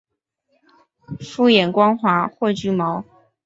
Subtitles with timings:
[1.19, 3.03] 复眼光滑或具毛。